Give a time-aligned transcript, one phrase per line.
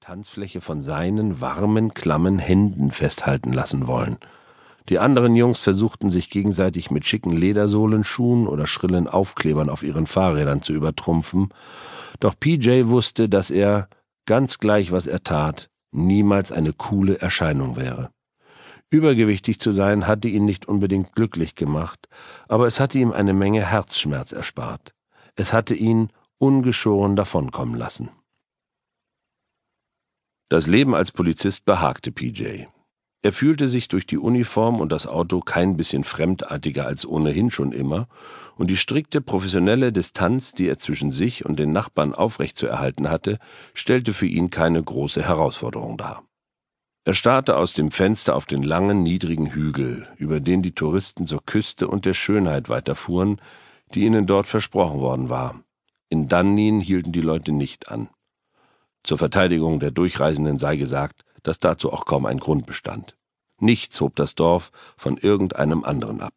[0.00, 4.18] Tanzfläche von seinen warmen, klammen Händen festhalten lassen wollen.
[4.88, 10.62] Die anderen Jungs versuchten sich gegenseitig mit schicken Ledersohlenschuhen oder schrillen Aufklebern auf ihren Fahrrädern
[10.62, 11.48] zu übertrumpfen,
[12.20, 13.88] doch PJ wusste, dass er,
[14.26, 18.10] ganz gleich was er tat, niemals eine coole Erscheinung wäre.
[18.90, 22.08] Übergewichtig zu sein hatte ihn nicht unbedingt glücklich gemacht,
[22.48, 24.92] aber es hatte ihm eine Menge Herzschmerz erspart.
[25.34, 28.10] Es hatte ihn ungeschoren davonkommen lassen.
[30.48, 32.66] Das Leben als Polizist behagte PJ.
[33.22, 37.72] Er fühlte sich durch die Uniform und das Auto kein bisschen fremdartiger als ohnehin schon
[37.72, 38.06] immer,
[38.54, 43.40] und die strikte professionelle Distanz, die er zwischen sich und den Nachbarn aufrechtzuerhalten hatte,
[43.74, 46.22] stellte für ihn keine große Herausforderung dar.
[47.04, 51.44] Er starrte aus dem Fenster auf den langen, niedrigen Hügel, über den die Touristen zur
[51.44, 53.40] Küste und der Schönheit weiterfuhren,
[53.94, 55.60] die ihnen dort versprochen worden war.
[56.08, 58.08] In Dunnin hielten die Leute nicht an.
[59.06, 63.16] Zur Verteidigung der Durchreisenden sei gesagt, dass dazu auch kaum ein Grund bestand.
[63.60, 66.34] Nichts hob das Dorf von irgendeinem anderen ab.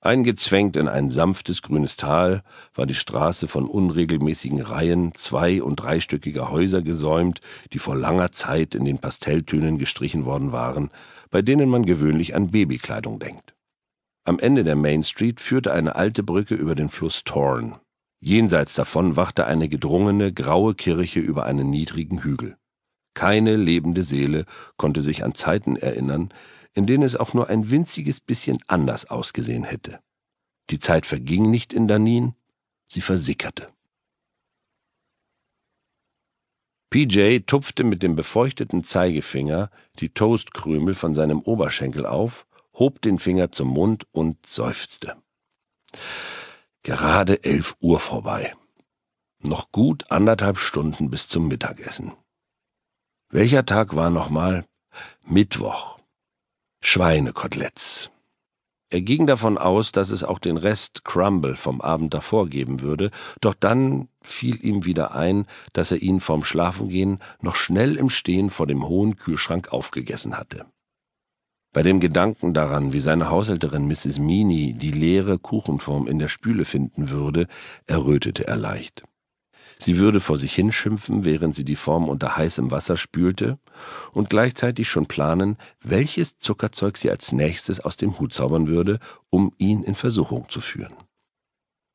[0.00, 6.52] Eingezwängt in ein sanftes grünes Tal war die Straße von unregelmäßigen Reihen zwei- und dreistöckiger
[6.52, 7.40] Häuser gesäumt,
[7.72, 10.92] die vor langer Zeit in den Pastelltönen gestrichen worden waren,
[11.32, 13.56] bei denen man gewöhnlich an Babykleidung denkt.
[14.22, 17.74] Am Ende der Main Street führte eine alte Brücke über den Fluss Torn.
[18.24, 22.56] Jenseits davon wachte eine gedrungene, graue Kirche über einen niedrigen Hügel.
[23.14, 26.32] Keine lebende Seele konnte sich an Zeiten erinnern,
[26.72, 29.98] in denen es auch nur ein winziges bisschen anders ausgesehen hätte.
[30.70, 32.36] Die Zeit verging nicht in Danin,
[32.86, 33.68] sie versickerte.
[36.90, 43.50] PJ tupfte mit dem befeuchteten Zeigefinger die Toastkrümel von seinem Oberschenkel auf, hob den Finger
[43.50, 45.16] zum Mund und seufzte.
[46.82, 48.54] Gerade elf Uhr vorbei.
[49.40, 52.12] Noch gut anderthalb Stunden bis zum Mittagessen.
[53.28, 54.64] Welcher Tag war nochmal?
[55.24, 55.98] Mittwoch.
[56.80, 58.10] Schweinekoteletts.
[58.90, 63.10] Er ging davon aus, dass es auch den Rest Crumble vom Abend davor geben würde,
[63.40, 68.50] doch dann fiel ihm wieder ein, dass er ihn vorm Schlafengehen noch schnell im Stehen
[68.50, 70.66] vor dem hohen Kühlschrank aufgegessen hatte.
[71.72, 74.18] Bei dem Gedanken daran, wie seine Haushälterin Mrs.
[74.18, 77.46] Meany die leere Kuchenform in der Spüle finden würde,
[77.86, 79.04] errötete er leicht.
[79.78, 83.58] Sie würde vor sich hinschimpfen, während sie die Form unter heißem Wasser spülte,
[84.12, 89.00] und gleichzeitig schon planen, welches Zuckerzeug sie als nächstes aus dem Hut zaubern würde,
[89.30, 90.94] um ihn in Versuchung zu führen.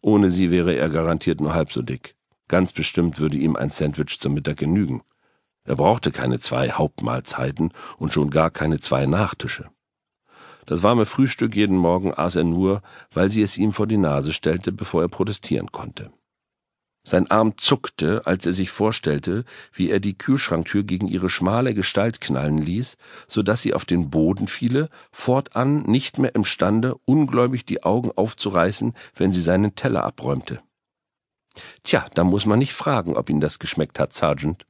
[0.00, 2.14] Ohne sie wäre er garantiert nur halb so dick.
[2.46, 5.02] Ganz bestimmt würde ihm ein Sandwich zum Mittag genügen.
[5.64, 9.70] Er brauchte keine zwei Hauptmahlzeiten und schon gar keine zwei Nachtische.
[10.66, 12.82] Das warme Frühstück jeden Morgen aß er nur,
[13.12, 16.10] weil sie es ihm vor die Nase stellte, bevor er protestieren konnte.
[17.06, 19.44] Sein Arm zuckte, als er sich vorstellte,
[19.74, 22.96] wie er die Kühlschranktür gegen ihre schmale Gestalt knallen ließ,
[23.28, 28.94] so dass sie auf den Boden fiele, fortan nicht mehr imstande, ungläubig die Augen aufzureißen,
[29.16, 30.62] wenn sie seinen Teller abräumte.
[31.82, 34.64] Tja, da muss man nicht fragen, ob ihn das geschmeckt hat, Sergeant.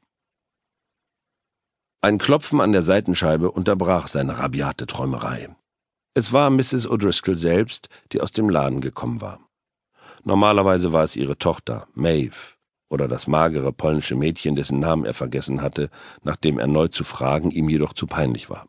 [2.05, 5.49] Ein Klopfen an der Seitenscheibe unterbrach seine rabiate Träumerei.
[6.13, 6.87] Es war Mrs.
[6.87, 9.41] O'Driscoll selbst, die aus dem Laden gekommen war.
[10.23, 12.57] Normalerweise war es ihre Tochter, Maeve,
[12.91, 15.89] oder das magere polnische Mädchen, dessen Namen er vergessen hatte,
[16.23, 18.69] nachdem erneut zu fragen ihm jedoch zu peinlich war.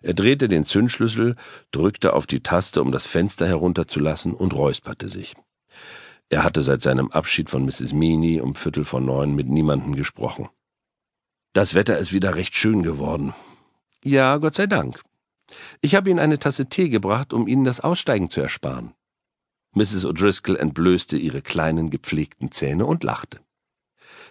[0.00, 1.36] Er drehte den Zündschlüssel,
[1.72, 5.34] drückte auf die Taste, um das Fenster herunterzulassen, und räusperte sich.
[6.30, 7.92] Er hatte seit seinem Abschied von Mrs.
[7.92, 10.48] Meany um Viertel vor neun mit niemandem gesprochen.
[11.52, 13.34] Das Wetter ist wieder recht schön geworden.
[14.04, 15.02] Ja, Gott sei Dank.
[15.80, 18.94] Ich habe Ihnen eine Tasse Tee gebracht, um Ihnen das Aussteigen zu ersparen.
[19.72, 20.04] Mrs.
[20.04, 23.40] O'Driscoll entblößte ihre kleinen gepflegten Zähne und lachte.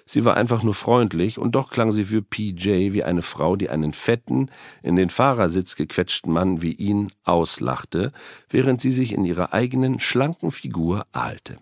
[0.06, 3.70] Sie war einfach nur freundlich, und doch klang sie für PJ wie eine Frau, die
[3.70, 4.50] einen fetten,
[4.82, 8.12] in den Fahrersitz gequetschten Mann wie ihn auslachte,
[8.50, 11.58] während sie sich in ihrer eigenen schlanken Figur ahlte.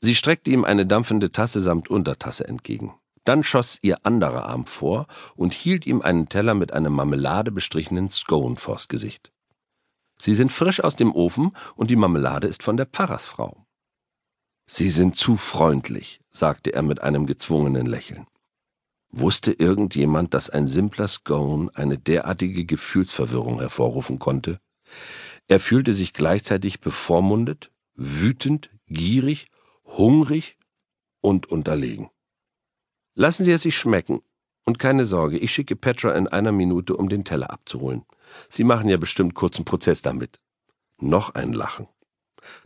[0.00, 2.94] Sie streckte ihm eine dampfende Tasse samt Untertasse entgegen.
[3.24, 5.06] Dann schoss ihr anderer Arm vor
[5.36, 9.32] und hielt ihm einen Teller mit einem Marmelade bestrichenen Scone vors Gesicht.
[10.18, 13.66] Sie sind frisch aus dem Ofen und die Marmelade ist von der Pfarrersfrau.
[14.66, 18.26] Sie sind zu freundlich, sagte er mit einem gezwungenen Lächeln.
[19.10, 24.58] Wusste irgendjemand, dass ein simpler Scone eine derartige Gefühlsverwirrung hervorrufen konnte?
[25.48, 29.48] Er fühlte sich gleichzeitig bevormundet, wütend, gierig,
[29.84, 30.56] hungrig
[31.20, 32.10] und unterlegen.
[33.14, 34.22] Lassen Sie es sich schmecken.
[34.64, 38.04] Und keine Sorge, ich schicke Petra in einer Minute, um den Teller abzuholen.
[38.48, 40.40] Sie machen ja bestimmt kurzen Prozess damit.
[40.98, 41.88] Noch ein Lachen.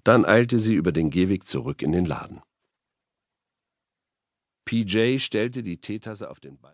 [0.05, 2.43] Dann eilte sie über den Gehweg zurück in den Laden.
[4.67, 6.65] PJ stellte die Teetasse auf den Bein.